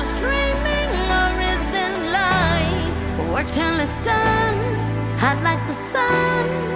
just 0.00 0.16
dreaming, 0.16 0.92
or 1.20 1.30
is 1.52 1.62
this 1.76 1.94
life? 2.10 3.28
Work 3.34 3.46
till 3.48 3.80
it's 3.80 4.00
done, 4.00 4.58
hot 5.18 5.38
like 5.42 5.60
the 5.66 5.74
sun. 5.74 6.69